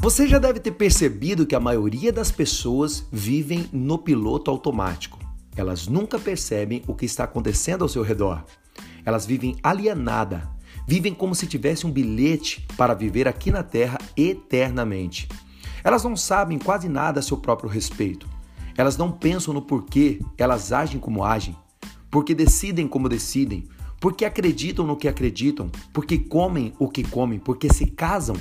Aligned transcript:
Você 0.00 0.28
já 0.28 0.38
deve 0.38 0.60
ter 0.60 0.70
percebido 0.70 1.44
que 1.44 1.56
a 1.56 1.60
maioria 1.60 2.12
das 2.12 2.30
pessoas 2.30 3.04
vivem 3.10 3.68
no 3.72 3.98
piloto 3.98 4.48
automático. 4.48 5.18
Elas 5.56 5.88
nunca 5.88 6.20
percebem 6.20 6.84
o 6.86 6.94
que 6.94 7.04
está 7.04 7.24
acontecendo 7.24 7.82
ao 7.82 7.88
seu 7.88 8.04
redor. 8.04 8.44
Elas 9.04 9.26
vivem 9.26 9.56
alienada, 9.60 10.48
vivem 10.86 11.12
como 11.12 11.34
se 11.34 11.48
tivesse 11.48 11.84
um 11.84 11.90
bilhete 11.90 12.64
para 12.76 12.94
viver 12.94 13.26
aqui 13.26 13.50
na 13.50 13.64
Terra 13.64 13.98
eternamente. 14.16 15.28
Elas 15.82 16.04
não 16.04 16.16
sabem 16.16 16.60
quase 16.60 16.88
nada 16.88 17.18
a 17.18 17.22
seu 17.22 17.36
próprio 17.36 17.68
respeito. 17.68 18.28
Elas 18.76 18.96
não 18.96 19.10
pensam 19.10 19.52
no 19.52 19.62
porquê, 19.62 20.20
elas 20.38 20.72
agem 20.72 21.00
como 21.00 21.24
agem, 21.24 21.56
porque 22.08 22.36
decidem 22.36 22.86
como 22.86 23.08
decidem, 23.08 23.66
porque 23.98 24.24
acreditam 24.24 24.86
no 24.86 24.96
que 24.96 25.08
acreditam, 25.08 25.68
porque 25.92 26.18
comem 26.18 26.72
o 26.78 26.88
que 26.88 27.02
comem, 27.02 27.40
porque 27.40 27.72
se 27.72 27.84
casam 27.86 28.36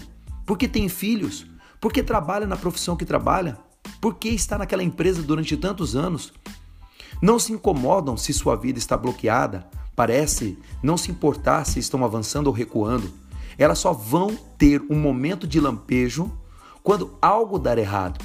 por 0.48 0.58
que 0.58 0.66
tem 0.66 0.88
filhos? 0.88 1.46
Por 1.80 1.92
que 1.92 2.02
trabalha 2.02 2.48
na 2.48 2.56
profissão 2.56 2.96
que 2.96 3.06
trabalha? 3.06 3.58
Por 4.00 4.16
que 4.16 4.30
está 4.30 4.58
naquela 4.58 4.82
empresa 4.82 5.22
durante 5.22 5.58
tantos 5.58 5.94
anos? 5.94 6.32
Não 7.22 7.38
se 7.38 7.52
incomodam 7.52 8.16
se 8.16 8.32
sua 8.32 8.56
vida 8.56 8.80
está 8.80 8.96
bloqueada, 8.96 9.68
parece 9.94 10.58
não 10.82 10.96
se 10.96 11.12
importar 11.12 11.66
se 11.66 11.80
estão 11.80 12.06
avançando 12.06 12.48
ou 12.48 12.54
recuando. 12.54 13.12
Elas 13.58 13.80
só 13.80 13.92
vão 13.92 14.38
ter 14.58 14.82
um 14.90 14.98
momento 14.98 15.46
de 15.46 15.60
lampejo 15.60 16.32
quando 16.82 17.18
algo 17.22 17.60
dar 17.60 17.78
errado. 17.78 18.24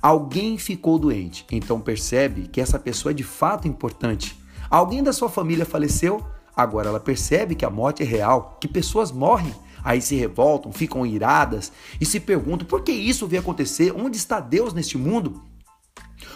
Alguém 0.00 0.56
ficou 0.56 0.98
doente, 0.98 1.44
então 1.52 1.78
percebe 1.78 2.48
que 2.48 2.60
essa 2.60 2.78
pessoa 2.78 3.10
é 3.10 3.14
de 3.14 3.24
fato 3.24 3.68
importante. 3.68 4.40
Alguém 4.70 5.02
da 5.02 5.12
sua 5.12 5.28
família 5.28 5.66
faleceu, 5.66 6.24
agora 6.56 6.88
ela 6.88 7.00
percebe 7.00 7.54
que 7.54 7.66
a 7.66 7.70
morte 7.70 8.02
é 8.02 8.06
real, 8.06 8.56
que 8.58 8.66
pessoas 8.66 9.12
morrem 9.12 9.54
aí 9.82 10.00
se 10.00 10.14
revoltam, 10.14 10.72
ficam 10.72 11.06
iradas 11.06 11.72
e 12.00 12.06
se 12.06 12.20
perguntam 12.20 12.66
por 12.66 12.82
que 12.82 12.92
isso 12.92 13.26
veio 13.26 13.40
acontecer? 13.40 13.92
Onde 13.94 14.16
está 14.16 14.40
Deus 14.40 14.72
neste 14.72 14.98
mundo? 14.98 15.42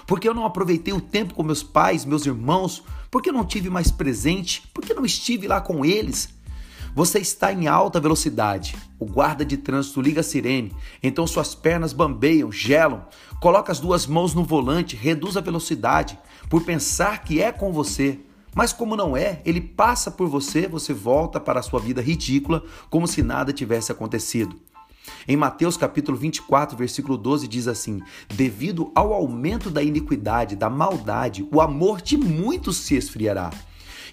Porque 0.06 0.28
eu 0.28 0.34
não 0.34 0.44
aproveitei 0.44 0.92
o 0.92 1.00
tempo 1.00 1.34
com 1.34 1.42
meus 1.42 1.62
pais, 1.62 2.04
meus 2.04 2.26
irmãos? 2.26 2.82
Porque 3.10 3.30
eu 3.30 3.32
não 3.32 3.44
tive 3.44 3.70
mais 3.70 3.90
presente? 3.90 4.62
Porque 4.72 4.92
eu 4.92 4.96
não 4.96 5.04
estive 5.04 5.46
lá 5.46 5.60
com 5.60 5.84
eles? 5.84 6.28
Você 6.94 7.18
está 7.18 7.52
em 7.52 7.66
alta 7.66 7.98
velocidade. 7.98 8.76
O 8.98 9.06
guarda 9.06 9.44
de 9.44 9.56
trânsito 9.56 10.00
liga 10.00 10.20
a 10.20 10.24
sirene, 10.24 10.72
então 11.02 11.26
suas 11.26 11.54
pernas 11.54 11.92
bambeiam, 11.92 12.52
gelam. 12.52 13.06
Coloca 13.40 13.72
as 13.72 13.80
duas 13.80 14.06
mãos 14.06 14.34
no 14.34 14.44
volante, 14.44 14.94
reduz 14.94 15.36
a 15.36 15.40
velocidade 15.40 16.18
por 16.50 16.62
pensar 16.62 17.24
que 17.24 17.40
é 17.40 17.50
com 17.50 17.72
você. 17.72 18.20
Mas 18.54 18.72
como 18.72 18.96
não 18.96 19.16
é, 19.16 19.40
ele 19.44 19.60
passa 19.60 20.10
por 20.10 20.28
você, 20.28 20.68
você 20.68 20.92
volta 20.92 21.40
para 21.40 21.60
a 21.60 21.62
sua 21.62 21.80
vida 21.80 22.02
ridícula, 22.02 22.62
como 22.90 23.08
se 23.08 23.22
nada 23.22 23.52
tivesse 23.52 23.90
acontecido. 23.90 24.56
Em 25.26 25.36
Mateus 25.36 25.76
capítulo 25.76 26.16
24, 26.16 26.76
versículo 26.76 27.16
12 27.16 27.48
diz 27.48 27.66
assim: 27.66 28.00
"Devido 28.28 28.92
ao 28.94 29.12
aumento 29.12 29.70
da 29.70 29.82
iniquidade, 29.82 30.54
da 30.54 30.68
maldade, 30.68 31.46
o 31.50 31.60
amor 31.60 32.00
de 32.00 32.16
muitos 32.16 32.76
se 32.76 32.94
esfriará." 32.94 33.50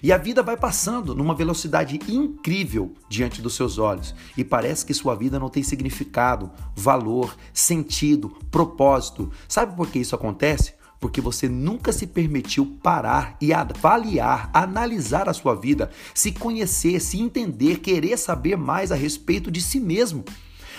E 0.02 0.12
a 0.12 0.16
vida 0.16 0.42
vai 0.42 0.56
passando 0.56 1.14
numa 1.14 1.34
velocidade 1.34 2.00
incrível 2.08 2.94
diante 3.08 3.42
dos 3.42 3.54
seus 3.54 3.76
olhos 3.76 4.14
e 4.34 4.42
parece 4.42 4.86
que 4.86 4.94
sua 4.94 5.14
vida 5.14 5.38
não 5.38 5.50
tem 5.50 5.62
significado, 5.62 6.50
valor, 6.74 7.36
sentido, 7.52 8.30
propósito. 8.50 9.30
Sabe 9.46 9.76
por 9.76 9.88
que 9.88 9.98
isso 9.98 10.14
acontece? 10.14 10.79
Porque 11.00 11.20
você 11.20 11.48
nunca 11.48 11.92
se 11.92 12.06
permitiu 12.06 12.78
parar 12.82 13.36
e 13.40 13.52
avaliar, 13.52 14.50
analisar 14.52 15.28
a 15.28 15.32
sua 15.32 15.54
vida, 15.54 15.90
se 16.14 16.30
conhecer, 16.30 17.00
se 17.00 17.18
entender, 17.18 17.78
querer 17.78 18.18
saber 18.18 18.56
mais 18.56 18.92
a 18.92 18.94
respeito 18.94 19.50
de 19.50 19.62
si 19.62 19.80
mesmo. 19.80 20.22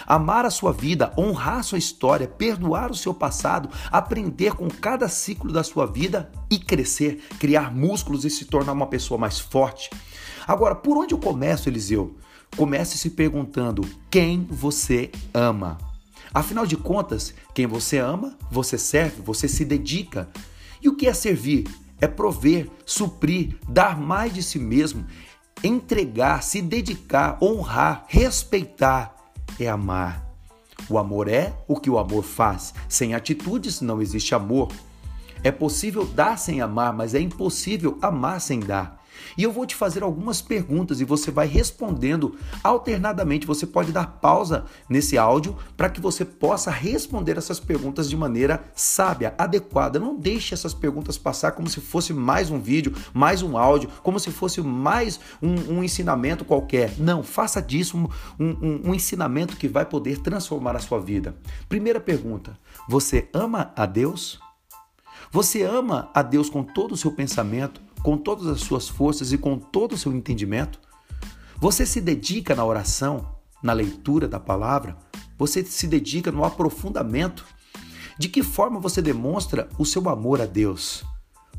Amar 0.06 0.46
a 0.46 0.50
sua 0.50 0.72
vida, 0.72 1.14
honrar 1.18 1.64
sua 1.64 1.78
história, 1.78 2.28
perdoar 2.28 2.92
o 2.92 2.96
seu 2.96 3.14
passado, 3.14 3.70
aprender 3.92 4.54
com 4.54 4.68
cada 4.68 5.08
ciclo 5.08 5.52
da 5.52 5.64
sua 5.64 5.86
vida 5.86 6.32
e 6.50 6.58
crescer, 6.58 7.24
criar 7.40 7.74
músculos 7.74 8.26
e 8.26 8.30
se 8.30 8.46
tornar 8.46 8.74
uma 8.74 8.88
pessoa 8.88 9.18
mais 9.18 9.40
forte. 9.40 9.90
Agora, 10.48 10.76
por 10.76 10.98
onde 10.98 11.14
eu 11.14 11.20
começo, 11.20 11.70
Eliseu? 11.70 12.16
Comece 12.58 12.98
se 12.98 13.12
perguntando 13.12 13.88
quem 14.10 14.46
você 14.50 15.12
ama. 15.34 15.91
Afinal 16.34 16.66
de 16.66 16.78
contas, 16.78 17.34
quem 17.54 17.68
você 17.68 17.98
ama, 17.98 18.38
você 18.50 18.78
serve, 18.78 19.22
você 19.22 19.48
se 19.48 19.66
dedica. 19.66 20.30
E 20.82 20.88
o 20.88 20.96
que 20.96 21.08
é 21.08 21.14
servir? 21.14 21.68
É 22.00 22.08
prover, 22.08 22.70
suprir, 22.86 23.58
dar 23.68 24.00
mais 24.00 24.34
de 24.34 24.42
si 24.42 24.58
mesmo, 24.58 25.06
entregar, 25.64 26.42
se 26.42 26.62
dedicar, 26.62 27.38
honrar, 27.42 28.06
respeitar. 28.08 29.16
É 29.60 29.68
amar. 29.68 30.32
O 30.90 30.98
amor 30.98 31.28
é 31.28 31.54
o 31.68 31.76
que 31.76 31.90
o 31.90 32.00
amor 32.00 32.24
faz. 32.24 32.74
Sem 32.90 33.14
atitudes 33.14 33.82
não 33.82 34.02
existe 34.02 34.34
amor. 34.34 34.72
É 35.44 35.52
possível 35.52 36.06
dar 36.06 36.38
sem 36.38 36.62
amar, 36.62 36.94
mas 36.94 37.14
é 37.14 37.20
impossível 37.20 37.98
amar 38.02 38.40
sem 38.40 38.60
dar. 38.60 39.01
E 39.38 39.44
eu 39.44 39.52
vou 39.52 39.66
te 39.66 39.76
fazer 39.76 40.04
algumas 40.04 40.42
perguntas 40.42 41.02
e 41.02 41.06
você 41.06 41.32
vai 41.32 41.48
respondendo 41.48 42.36
alternadamente. 42.64 43.48
Você 43.48 43.66
pode 43.66 43.92
dar 43.92 44.08
pausa 44.22 44.66
nesse 44.90 45.18
áudio 45.18 45.56
para 45.76 45.90
que 45.90 46.02
você 46.02 46.24
possa 46.26 46.72
responder 46.72 47.38
essas 47.38 47.60
perguntas 47.60 48.10
de 48.10 48.18
maneira 48.18 48.64
sábia, 48.76 49.34
adequada. 49.38 50.00
Não 50.00 50.16
deixe 50.16 50.54
essas 50.54 50.74
perguntas 50.74 51.18
passar 51.18 51.52
como 51.54 51.70
se 51.70 51.82
fosse 51.82 52.14
mais 52.14 52.50
um 52.50 52.60
vídeo, 52.60 52.94
mais 53.14 53.42
um 53.42 53.58
áudio, 53.58 53.90
como 54.04 54.20
se 54.20 54.32
fosse 54.32 54.62
mais 54.62 55.20
um, 55.42 55.78
um 55.78 55.84
ensinamento 55.84 56.46
qualquer. 56.46 56.94
Não, 56.98 57.24
faça 57.24 57.62
disso 57.62 57.98
um, 57.98 58.08
um, 58.40 58.90
um 58.90 58.94
ensinamento 58.94 59.58
que 59.58 59.68
vai 59.68 59.86
poder 59.86 60.20
transformar 60.20 60.76
a 60.76 60.80
sua 60.80 61.00
vida. 61.00 61.36
Primeira 61.68 62.00
pergunta: 62.00 62.58
você 62.88 63.30
ama 63.34 63.72
a 63.76 63.86
Deus? 63.86 64.40
Você 65.32 65.64
ama 65.64 66.10
a 66.14 66.22
Deus 66.22 66.50
com 66.50 66.62
todo 66.62 66.92
o 66.92 66.98
seu 66.98 67.12
pensamento, 67.12 67.82
com 68.04 68.18
todas 68.18 68.48
as 68.48 68.62
suas 68.62 68.88
forças 68.88 69.32
e 69.32 69.38
com 69.38 69.58
todo 69.58 69.94
o 69.94 69.98
seu 69.98 70.14
entendimento? 70.14 70.80
Você 71.58 71.86
se 71.86 72.02
dedica 72.02 72.56
na 72.56 72.66
oração, 72.66 73.36
na 73.62 73.74
leitura 73.74 74.28
da 74.28 74.40
palavra? 74.40 74.98
Você 75.38 75.64
se 75.64 75.88
dedica 75.88 76.32
no 76.32 76.44
aprofundamento? 76.44 77.46
De 78.18 78.30
que 78.30 78.44
forma 78.44 78.80
você 78.80 79.02
demonstra 79.02 79.70
o 79.78 79.86
seu 79.86 80.08
amor 80.10 80.42
a 80.42 80.46
Deus? 80.46 81.04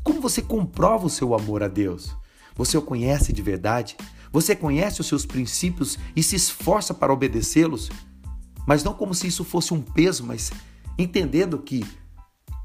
Como 0.03 0.19
você 0.19 0.41
comprova 0.41 1.05
o 1.05 1.09
seu 1.09 1.33
amor 1.33 1.63
a 1.63 1.67
Deus? 1.67 2.15
Você 2.55 2.77
o 2.77 2.81
conhece 2.81 3.31
de 3.31 3.41
verdade? 3.41 3.95
Você 4.31 4.55
conhece 4.55 4.99
os 4.99 5.07
seus 5.07 5.25
princípios 5.25 5.97
e 6.15 6.21
se 6.21 6.35
esforça 6.35 6.93
para 6.93 7.13
obedecê-los? 7.13 7.89
Mas 8.67 8.83
não 8.83 8.93
como 8.93 9.13
se 9.13 9.27
isso 9.27 9.43
fosse 9.43 9.73
um 9.73 9.81
peso, 9.81 10.23
mas 10.25 10.51
entendendo 10.97 11.57
que 11.57 11.85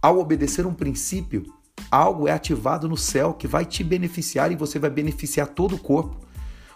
ao 0.00 0.18
obedecer 0.18 0.66
um 0.66 0.74
princípio, 0.74 1.52
algo 1.90 2.28
é 2.28 2.32
ativado 2.32 2.88
no 2.88 2.96
céu 2.96 3.34
que 3.34 3.46
vai 3.46 3.64
te 3.64 3.82
beneficiar 3.82 4.52
e 4.52 4.56
você 4.56 4.78
vai 4.78 4.90
beneficiar 4.90 5.48
todo 5.48 5.76
o 5.76 5.78
corpo. 5.78 6.16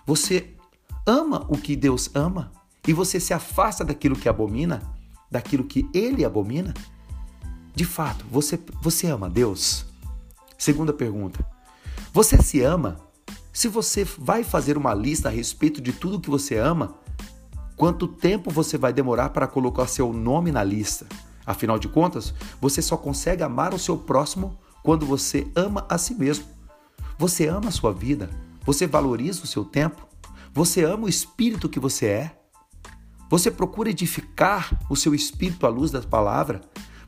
Você 0.07 0.55
ama 1.07 1.47
o 1.49 1.57
que 1.57 1.77
Deus 1.77 2.11
ama 2.15 2.53
e 2.87 2.93
você 2.93 3.21
se 3.21 3.33
afasta 3.33 3.85
daquilo 3.85 4.17
que 4.17 4.29
abomina, 4.29 4.83
daquilo 5.31 5.65
que 5.65 5.89
ele 5.95 6.25
abomina? 6.25 6.75
De 7.75 7.85
fato, 7.85 8.25
você, 8.31 8.59
você 8.83 9.07
ama 9.07 9.31
Deus? 9.31 9.87
Segunda 10.59 10.93
pergunta. 10.93 11.45
Você 12.13 12.41
se 12.43 12.61
ama? 12.63 13.01
Se 13.53 13.69
você 13.69 14.05
vai 14.05 14.45
fazer 14.45 14.77
uma 14.77 14.95
lista 14.95 15.29
a 15.29 15.33
respeito 15.33 15.81
de 15.81 15.93
tudo 15.93 16.21
que 16.21 16.31
você 16.31 16.57
ama, 16.57 16.95
quanto 17.77 18.07
tempo 18.07 18.51
você 18.51 18.79
vai 18.79 18.93
demorar 18.93 19.31
para 19.31 19.47
colocar 19.47 19.87
seu 19.87 20.13
nome 20.13 20.53
na 20.53 20.63
lista? 20.63 21.07
Afinal 21.45 21.79
de 21.79 21.89
contas, 21.89 22.33
você 22.61 22.81
só 22.81 22.97
consegue 22.97 23.43
amar 23.43 23.75
o 23.75 23.79
seu 23.79 23.97
próximo 23.97 24.59
quando 24.83 25.07
você 25.07 25.47
ama 25.55 25.87
a 25.89 25.97
si 25.97 26.15
mesmo. 26.15 26.45
Você 27.19 27.47
ama 27.47 27.69
a 27.69 27.73
sua 27.73 27.93
vida, 27.93 28.31
você 28.65 28.87
valoriza 28.87 29.45
o 29.45 29.47
seu 29.47 29.65
tempo, 29.65 30.07
você 30.53 30.85
ama 30.85 31.05
o 31.05 31.09
espírito 31.09 31.69
que 31.69 31.81
você 31.81 32.07
é. 32.07 32.39
Você 33.31 33.51
procura 33.51 33.89
edificar 33.89 34.79
o 34.91 34.97
seu 34.97 35.15
espírito 35.15 35.65
à 35.65 35.69
luz 35.71 35.91
da 35.91 36.03
palavra. 36.03 36.61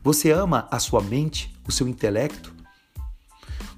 Você 0.03 0.31
ama 0.31 0.67
a 0.71 0.79
sua 0.79 1.01
mente, 1.01 1.55
o 1.67 1.71
seu 1.71 1.87
intelecto. 1.87 2.51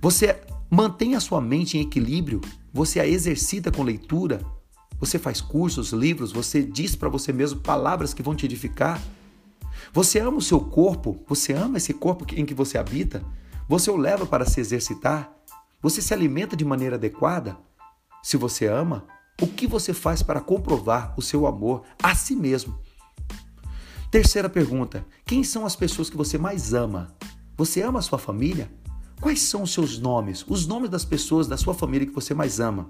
Você 0.01 0.39
mantém 0.69 1.16
a 1.16 1.19
sua 1.19 1.42
mente 1.42 1.77
em 1.77 1.81
equilíbrio, 1.81 2.39
você 2.74 3.00
a 3.00 3.07
exercita 3.07 3.71
com 3.71 3.83
leitura, 3.83 4.42
você 5.00 5.19
faz 5.19 5.42
cursos, 5.42 5.92
livros, 5.92 6.31
você 6.31 6.63
diz 6.63 6.95
para 6.95 7.10
você 7.10 7.33
mesmo 7.33 7.60
palavras 7.60 8.13
que 8.13 8.24
vão 8.24 8.36
te 8.36 8.45
edificar. 8.45 9.01
Você 9.94 10.19
ama 10.19 10.38
o 10.38 10.42
seu 10.42 10.60
corpo, 10.60 11.19
você 11.27 11.54
ama 11.54 11.77
esse 11.77 11.94
corpo 11.94 12.25
em 12.36 12.45
que 12.45 12.54
você 12.54 12.77
habita, 12.77 13.24
você 13.68 13.92
o 13.92 13.98
leva 13.98 14.25
para 14.25 14.46
se 14.46 14.62
exercitar? 14.62 15.30
Você 15.81 16.02
se 16.02 16.14
alimenta 16.14 16.56
de 16.56 16.64
maneira 16.64 16.96
adequada? 16.96 17.58
Se 18.24 18.38
você 18.38 18.66
ama, 18.66 19.06
o 19.42 19.48
que 19.48 19.68
você 19.68 19.94
faz 19.94 20.24
para 20.24 20.40
comprovar 20.40 21.14
o 21.18 21.22
seu 21.22 21.46
amor 21.46 21.84
a 22.02 22.16
si 22.16 22.34
mesmo? 22.34 22.80
Terceira 24.10 24.48
pergunta: 24.48 25.06
quem 25.25 25.44
são 25.44 25.66
as 25.66 25.75
pessoas 25.75 26.10
que 26.10 26.16
você 26.16 26.38
mais 26.38 26.74
ama? 26.74 27.14
Você 27.58 27.81
ama 27.81 28.00
a 28.00 28.02
sua 28.02 28.18
família? 28.18 28.72
Quais 29.19 29.42
são 29.42 29.64
os 29.64 29.74
seus 29.74 30.00
nomes, 30.00 30.46
os 30.48 30.66
nomes 30.66 30.90
das 30.90 31.04
pessoas 31.04 31.48
da 31.48 31.58
sua 31.58 31.74
família 31.74 32.08
que 32.08 32.14
você 32.14 32.34
mais 32.34 32.60
ama? 32.60 32.90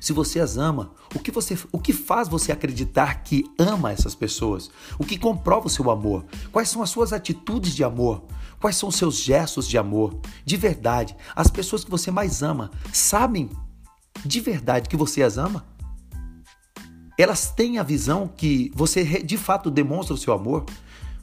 Se 0.00 0.12
você 0.12 0.40
as 0.40 0.56
ama, 0.56 0.92
o 1.14 1.18
que, 1.18 1.30
você, 1.30 1.58
o 1.72 1.78
que 1.78 1.92
faz 1.92 2.28
você 2.28 2.52
acreditar 2.52 3.22
que 3.22 3.44
ama 3.58 3.92
essas 3.92 4.14
pessoas? 4.14 4.70
O 4.98 5.04
que 5.04 5.18
comprova 5.18 5.66
o 5.66 5.70
seu 5.70 5.90
amor? 5.90 6.24
Quais 6.52 6.68
são 6.68 6.82
as 6.82 6.90
suas 6.90 7.12
atitudes 7.12 7.74
de 7.74 7.82
amor? 7.82 8.24
Quais 8.60 8.76
são 8.76 8.88
os 8.88 8.96
seus 8.96 9.16
gestos 9.16 9.68
de 9.68 9.76
amor? 9.76 10.18
De 10.44 10.56
verdade, 10.56 11.16
as 11.34 11.50
pessoas 11.50 11.84
que 11.84 11.90
você 11.90 12.10
mais 12.10 12.42
ama 12.42 12.70
sabem 12.92 13.50
de 14.24 14.40
verdade 14.40 14.88
que 14.88 14.96
você 14.96 15.22
as 15.22 15.38
ama? 15.38 15.64
Elas 17.18 17.50
têm 17.50 17.78
a 17.78 17.82
visão 17.82 18.26
que 18.26 18.72
você 18.74 19.22
de 19.22 19.36
fato 19.36 19.70
demonstra 19.70 20.14
o 20.14 20.18
seu 20.18 20.32
amor? 20.32 20.64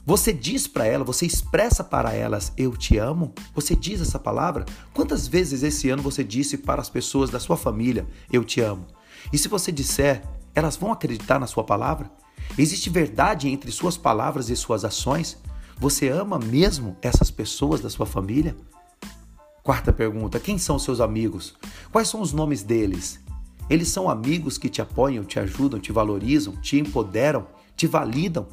Você 0.04 0.32
diz 0.32 0.66
para 0.66 0.84
ela, 0.84 1.04
você 1.04 1.24
expressa 1.24 1.84
para 1.84 2.12
elas, 2.12 2.52
eu 2.56 2.76
te 2.76 2.98
amo? 2.98 3.32
Você 3.54 3.76
diz 3.76 4.00
essa 4.00 4.18
palavra? 4.18 4.64
Quantas 4.92 5.28
vezes 5.28 5.62
esse 5.62 5.90
ano 5.90 6.02
você 6.02 6.24
disse 6.24 6.58
para 6.58 6.80
as 6.80 6.90
pessoas 6.90 7.30
da 7.30 7.38
sua 7.38 7.56
família, 7.56 8.04
eu 8.32 8.44
te 8.44 8.60
amo? 8.60 8.84
E 9.32 9.38
se 9.38 9.46
você 9.46 9.70
disser, 9.70 10.24
elas 10.56 10.76
vão 10.76 10.90
acreditar 10.90 11.38
na 11.38 11.46
sua 11.46 11.62
palavra? 11.62 12.10
Existe 12.58 12.90
verdade 12.90 13.48
entre 13.48 13.70
suas 13.70 13.96
palavras 13.96 14.50
e 14.50 14.56
suas 14.56 14.84
ações? 14.84 15.38
Você 15.78 16.08
ama 16.08 16.36
mesmo 16.36 16.96
essas 17.00 17.30
pessoas 17.30 17.80
da 17.80 17.88
sua 17.88 18.04
família? 18.04 18.56
Quarta 19.62 19.92
pergunta: 19.92 20.40
quem 20.40 20.58
são 20.58 20.80
seus 20.80 21.00
amigos? 21.00 21.54
Quais 21.92 22.08
são 22.08 22.20
os 22.20 22.32
nomes 22.32 22.64
deles? 22.64 23.20
Eles 23.70 23.86
são 23.88 24.10
amigos 24.10 24.58
que 24.58 24.68
te 24.68 24.82
apoiam, 24.82 25.22
te 25.22 25.38
ajudam, 25.38 25.78
te 25.78 25.92
valorizam, 25.92 26.56
te 26.56 26.76
empoderam, 26.76 27.46
te 27.76 27.86
validam? 27.86 28.48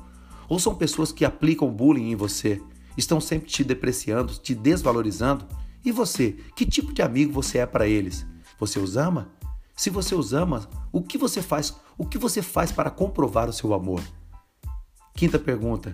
Ou 0.50 0.57
são 0.57 0.74
pessoas 0.74 1.12
que 1.12 1.24
aplicam 1.24 1.72
bullying 1.72 2.10
em 2.10 2.16
você, 2.16 2.60
estão 2.98 3.22
sempre 3.22 3.48
te 3.48 3.63
depreciando, 3.63 4.34
te 4.34 4.56
desvalorizando? 4.56 5.46
E 5.86 5.92
você, 5.92 6.36
que 6.56 6.66
tipo 6.66 6.92
de 6.92 7.01
amigo 7.01 7.31
você 7.31 7.60
é 7.60 7.66
para 7.66 7.88
eles? 7.88 8.25
Você 8.60 8.80
os 8.80 8.98
ama? 8.98 9.30
Se 9.75 9.90
você 9.90 10.16
os 10.16 10.34
ama, 10.34 10.68
o 10.92 11.01
que 11.01 11.18
você 11.18 11.42
faz? 11.42 11.74
O 11.98 12.06
que 12.06 12.18
você 12.18 12.42
faz 12.42 12.72
para 12.72 12.90
comprovar 12.90 13.48
o 13.48 13.54
seu 13.54 13.74
amor? 13.74 14.01
Quinta 15.16 15.40
pergunta: 15.40 15.94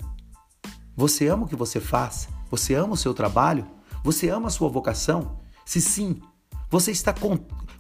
Você 0.96 1.28
ama 1.28 1.46
o 1.46 1.48
que 1.48 1.56
você 1.56 1.80
faz? 1.80 2.28
Você 2.50 2.74
ama 2.74 2.94
o 2.94 2.98
seu 2.98 3.14
trabalho? 3.14 3.68
Você 4.04 4.30
ama 4.30 4.48
a 4.48 4.52
sua 4.52 4.70
vocação? 4.70 5.40
Se 5.66 5.82
sim, 5.82 6.22
você 6.70 6.92
está 6.92 7.14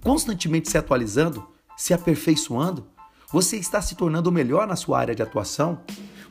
constantemente 0.03 0.69
se 0.69 0.77
atualizando, 0.77 1.47
se 1.77 1.93
aperfeiçoando? 1.93 2.87
Você 3.31 3.57
está 3.57 3.81
se 3.81 3.95
tornando 3.95 4.31
melhor 4.31 4.67
na 4.67 4.75
sua 4.75 4.99
área 4.99 5.15
de 5.15 5.23
atuação? 5.23 5.81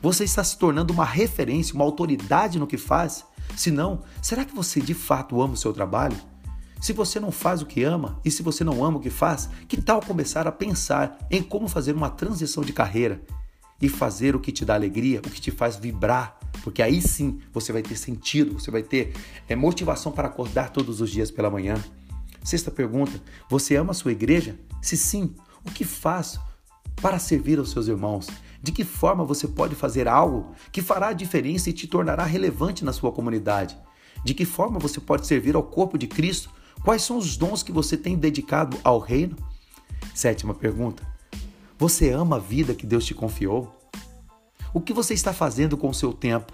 Você 0.01 0.23
está 0.23 0.43
se 0.43 0.57
tornando 0.57 0.93
uma 0.93 1.05
referência, 1.05 1.75
uma 1.75 1.83
autoridade 1.83 2.59
no 2.59 2.67
que 2.67 2.77
faz? 2.77 3.25
Se 3.55 3.71
não, 3.71 4.01
será 4.21 4.43
que 4.43 4.55
você 4.55 4.81
de 4.81 4.93
fato 4.93 5.41
ama 5.41 5.53
o 5.53 5.57
seu 5.57 5.73
trabalho? 5.73 6.17
Se 6.81 6.93
você 6.93 7.19
não 7.19 7.31
faz 7.31 7.61
o 7.61 7.65
que 7.65 7.83
ama 7.83 8.19
e 8.23 8.29
se 8.29 8.43
você 8.43 8.63
não 8.63 8.83
ama 8.83 8.97
o 8.97 9.01
que 9.01 9.09
faz, 9.09 9.49
que 9.67 9.81
tal 9.81 10.01
começar 10.01 10.47
a 10.47 10.51
pensar 10.51 11.17
em 11.31 11.41
como 11.41 11.67
fazer 11.67 11.95
uma 11.95 12.09
transição 12.09 12.63
de 12.63 12.73
carreira 12.73 13.21
e 13.81 13.89
fazer 13.89 14.35
o 14.35 14.39
que 14.39 14.51
te 14.51 14.63
dá 14.63 14.75
alegria, 14.75 15.19
o 15.19 15.29
que 15.29 15.41
te 15.41 15.51
faz 15.51 15.75
vibrar? 15.77 16.37
Porque 16.63 16.81
aí 16.81 17.01
sim 17.01 17.39
você 17.53 17.71
vai 17.71 17.81
ter 17.81 17.95
sentido, 17.95 18.53
você 18.59 18.69
vai 18.69 18.83
ter 18.83 19.13
é, 19.47 19.55
motivação 19.55 20.11
para 20.11 20.27
acordar 20.27 20.69
todos 20.69 21.01
os 21.01 21.09
dias 21.09 21.31
pela 21.31 21.49
manhã. 21.49 21.75
Sexta 22.43 22.69
pergunta: 22.69 23.21
você 23.49 23.75
ama 23.75 23.91
a 23.91 23.95
sua 23.95 24.11
igreja? 24.11 24.57
Se 24.81 24.95
sim, 24.95 25.33
o 25.63 25.71
que 25.71 25.83
faz 25.83 26.39
para 27.01 27.19
servir 27.19 27.57
aos 27.57 27.71
seus 27.71 27.87
irmãos? 27.87 28.27
De 28.61 28.71
que 28.71 28.83
forma 28.83 29.23
você 29.23 29.47
pode 29.47 29.75
fazer 29.75 30.07
algo 30.07 30.53
que 30.71 30.81
fará 30.81 31.09
a 31.09 31.13
diferença 31.13 31.69
e 31.69 31.73
te 31.73 31.87
tornará 31.87 32.23
relevante 32.23 32.83
na 32.83 32.93
sua 32.93 33.11
comunidade? 33.11 33.77
De 34.23 34.33
que 34.33 34.45
forma 34.45 34.79
você 34.79 34.99
pode 34.99 35.27
servir 35.27 35.55
ao 35.55 35.63
corpo 35.63 35.97
de 35.97 36.07
Cristo? 36.07 36.49
Quais 36.83 37.01
são 37.01 37.17
os 37.17 37.37
dons 37.37 37.63
que 37.63 37.71
você 37.71 37.95
tem 37.95 38.17
dedicado 38.17 38.77
ao 38.83 38.99
reino? 38.99 39.35
Sétima 40.13 40.53
pergunta: 40.53 41.03
Você 41.77 42.09
ama 42.11 42.37
a 42.37 42.39
vida 42.39 42.73
que 42.73 42.85
Deus 42.85 43.05
te 43.05 43.13
confiou? 43.13 43.73
O 44.73 44.81
que 44.81 44.93
você 44.93 45.13
está 45.13 45.33
fazendo 45.33 45.77
com 45.77 45.89
o 45.89 45.93
seu 45.93 46.11
tempo? 46.11 46.51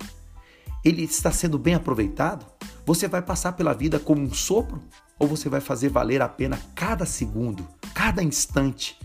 Ele 0.83 1.03
está 1.03 1.31
sendo 1.31 1.57
bem 1.57 1.75
aproveitado? 1.75 2.45
Você 2.85 3.07
vai 3.07 3.21
passar 3.21 3.53
pela 3.53 3.73
vida 3.73 3.99
como 3.99 4.21
um 4.21 4.33
sopro? 4.33 4.81
Ou 5.19 5.27
você 5.27 5.47
vai 5.47 5.61
fazer 5.61 5.89
valer 5.89 6.21
a 6.21 6.27
pena 6.27 6.59
cada 6.75 7.05
segundo, 7.05 7.67
cada 7.93 8.23
instante? 8.23 8.97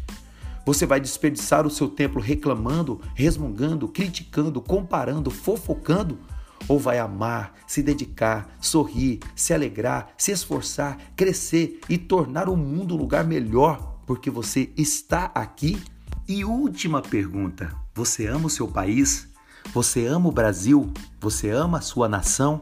Você 0.66 0.84
vai 0.84 1.00
desperdiçar 1.00 1.64
o 1.64 1.70
seu 1.70 1.88
tempo 1.88 2.18
reclamando, 2.18 3.00
resmungando, 3.14 3.86
criticando, 3.86 4.60
comparando, 4.60 5.30
fofocando? 5.30 6.18
Ou 6.66 6.76
vai 6.76 6.98
amar, 6.98 7.54
se 7.68 7.84
dedicar, 7.84 8.56
sorrir, 8.60 9.20
se 9.36 9.54
alegrar, 9.54 10.12
se 10.18 10.32
esforçar, 10.32 10.98
crescer 11.14 11.78
e 11.88 11.96
tornar 11.96 12.48
o 12.48 12.56
mundo 12.56 12.96
um 12.96 12.98
lugar 12.98 13.24
melhor 13.24 14.00
porque 14.04 14.28
você 14.28 14.72
está 14.76 15.26
aqui? 15.34 15.80
E 16.26 16.44
última 16.44 17.00
pergunta: 17.00 17.72
você 17.94 18.26
ama 18.26 18.46
o 18.46 18.50
seu 18.50 18.66
país? 18.66 19.28
Você 19.72 20.06
ama 20.06 20.28
o 20.28 20.32
Brasil? 20.32 20.92
Você 21.20 21.48
ama 21.48 21.78
a 21.78 21.82
sua 21.82 22.08
nação? 22.08 22.60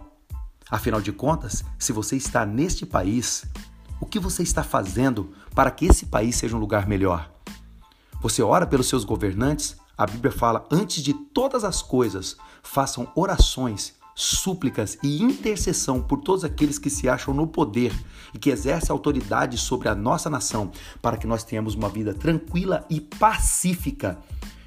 Afinal 0.71 1.01
de 1.01 1.13
contas, 1.13 1.65
se 1.79 1.93
você 1.93 2.17
está 2.17 2.45
neste 2.45 2.85
país, 2.85 3.47
o 3.99 4.05
que 4.05 4.19
você 4.19 4.43
está 4.43 4.63
fazendo 4.63 5.33
para 5.55 5.71
que 5.71 5.87
esse 5.87 6.05
país 6.07 6.37
seja 6.37 6.55
um 6.55 6.61
lugar 6.61 6.87
melhor? 6.87 7.34
Você 8.25 8.43
ora 8.43 8.67
pelos 8.67 8.89
seus 8.89 9.05
governantes? 9.05 9.77
A 9.99 10.07
Bíblia 10.07 10.33
fala: 10.33 10.67
antes 10.71 11.03
de 11.03 11.13
todas 11.13 11.63
as 11.63 11.83
coisas, 11.83 12.39
façam 12.63 13.07
orações, 13.15 13.93
súplicas 14.15 14.97
e 15.03 15.23
intercessão 15.23 16.01
por 16.01 16.23
todos 16.23 16.43
aqueles 16.43 16.79
que 16.79 16.89
se 16.89 17.07
acham 17.07 17.35
no 17.35 17.47
poder 17.47 17.93
e 18.33 18.39
que 18.39 18.49
exercem 18.49 18.91
autoridade 18.91 19.59
sobre 19.59 19.91
a 19.91 19.95
nossa 19.95 20.31
nação, 20.31 20.73
para 21.03 21.19
que 21.19 21.27
nós 21.27 21.45
tenhamos 21.45 21.75
uma 21.75 21.91
vida 21.91 22.15
tranquila 22.15 22.87
e 22.89 22.99
pacífica 22.99 24.19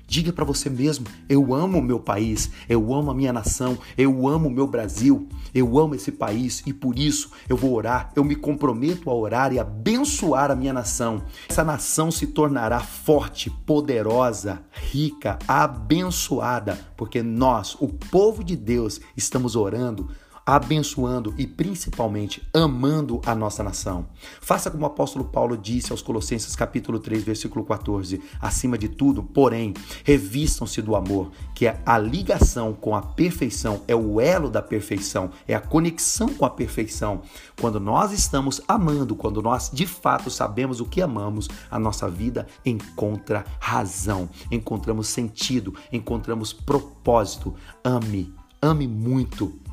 Diga 0.07 0.31
para 0.31 0.45
você 0.45 0.69
mesmo: 0.69 1.05
eu 1.27 1.53
amo 1.53 1.79
o 1.79 1.83
meu 1.83 1.99
país, 1.99 2.49
eu 2.69 2.93
amo 2.93 3.11
a 3.11 3.13
minha 3.13 3.33
nação, 3.33 3.77
eu 3.97 4.25
amo 4.25 4.47
o 4.47 4.51
meu 4.51 4.65
Brasil, 4.65 5.27
eu 5.53 5.77
amo 5.77 5.95
esse 5.95 6.13
país 6.13 6.63
e 6.65 6.71
por 6.71 6.97
isso 6.97 7.31
eu 7.49 7.57
vou 7.57 7.73
orar, 7.73 8.13
eu 8.15 8.23
me 8.23 8.35
comprometo 8.35 9.09
a 9.09 9.13
orar 9.13 9.51
e 9.51 9.59
abençoar 9.59 10.49
a 10.49 10.55
minha 10.55 10.71
nação. 10.71 11.23
Essa 11.49 11.63
nação 11.63 12.09
se 12.09 12.27
tornará 12.27 12.79
forte, 12.79 13.49
poderosa, 13.49 14.61
rica, 14.71 15.37
abençoada, 15.45 16.79
porque 16.95 17.21
nós, 17.21 17.75
o 17.81 17.89
povo 17.89 18.45
de 18.45 18.55
Deus, 18.55 19.01
estamos 19.17 19.57
orando 19.57 20.09
abençoando 20.47 21.33
e 21.37 21.45
principalmente 21.45 22.41
amando 22.53 23.21
a 23.25 23.35
nossa 23.35 23.61
nação. 23.61 24.07
Faça 24.39 24.71
como 24.71 24.83
o 24.83 24.85
apóstolo 24.85 25.25
Paulo 25.25 25.57
disse 25.57 25.91
aos 25.91 26.01
Colossenses 26.01 26.55
capítulo 26.55 26.99
3, 26.99 27.21
versículo 27.21 27.65
14: 27.65 28.21
acima 28.39 28.77
de 28.77 28.87
tudo, 28.87 29.21
porém, 29.21 29.73
revistam-se 30.05 30.81
do 30.81 30.95
amor, 30.95 31.31
que 31.53 31.67
é 31.67 31.81
a 31.85 31.97
ligação 31.97 32.71
com 32.71 32.95
a 32.95 33.01
perfeição, 33.01 33.81
é 33.89 33.95
o 33.95 34.21
elo 34.21 34.49
da 34.49 34.61
perfeição, 34.61 35.31
é 35.45 35.53
a 35.53 35.59
conexão 35.59 36.29
com 36.29 36.45
a 36.45 36.49
perfeição. 36.49 37.23
Quando 37.59 37.77
nós 37.77 38.13
estamos 38.13 38.61
amando, 38.69 39.17
quando 39.17 39.41
nós 39.41 39.69
de 39.73 39.85
fato 39.85 40.31
sabemos 40.31 40.79
o 40.79 40.85
que 40.85 41.01
amamos, 41.01 41.49
a 41.69 41.77
nossa 41.77 42.09
vida 42.09 42.47
encontra 42.65 43.43
razão, 43.59 44.29
encontramos 44.49 45.09
sentido, 45.09 45.75
encontramos 45.91 46.53
propósito. 46.53 47.53
Ame, 47.83 48.33
ame 48.61 48.87
muito 48.87 49.66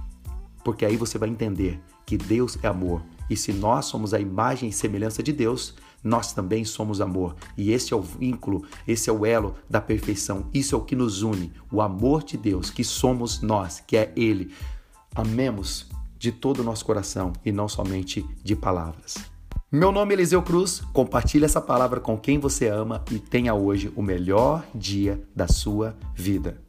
porque 0.64 0.84
aí 0.84 0.96
você 0.96 1.18
vai 1.18 1.28
entender 1.28 1.80
que 2.06 2.16
Deus 2.16 2.58
é 2.62 2.66
amor. 2.66 3.02
E 3.28 3.36
se 3.36 3.52
nós 3.52 3.86
somos 3.86 4.12
a 4.12 4.20
imagem 4.20 4.68
e 4.68 4.72
semelhança 4.72 5.22
de 5.22 5.32
Deus, 5.32 5.74
nós 6.02 6.32
também 6.32 6.64
somos 6.64 7.00
amor. 7.00 7.34
E 7.56 7.72
esse 7.72 7.94
é 7.94 7.96
o 7.96 8.02
vínculo, 8.02 8.64
esse 8.86 9.08
é 9.08 9.12
o 9.12 9.24
elo 9.24 9.54
da 9.68 9.80
perfeição. 9.80 10.46
Isso 10.52 10.74
é 10.74 10.78
o 10.78 10.82
que 10.82 10.94
nos 10.94 11.22
une, 11.22 11.52
o 11.72 11.80
amor 11.80 12.22
de 12.22 12.36
Deus, 12.36 12.70
que 12.70 12.84
somos 12.84 13.40
nós, 13.40 13.82
que 13.86 13.96
é 13.96 14.12
Ele. 14.14 14.52
Amemos 15.14 15.88
de 16.18 16.30
todo 16.30 16.60
o 16.60 16.64
nosso 16.64 16.84
coração 16.84 17.32
e 17.44 17.50
não 17.50 17.68
somente 17.68 18.24
de 18.42 18.54
palavras. 18.54 19.14
Meu 19.72 19.90
nome 19.90 20.12
é 20.12 20.16
Eliseu 20.16 20.40
Cruz, 20.40 20.82
compartilhe 20.92 21.44
essa 21.44 21.60
palavra 21.60 21.98
com 21.98 22.16
quem 22.16 22.38
você 22.38 22.68
ama 22.68 23.02
e 23.10 23.18
tenha 23.18 23.54
hoje 23.54 23.92
o 23.96 24.02
melhor 24.02 24.64
dia 24.74 25.20
da 25.34 25.48
sua 25.48 25.96
vida. 26.14 26.63